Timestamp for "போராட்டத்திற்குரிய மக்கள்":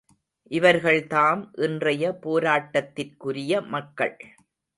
2.21-4.17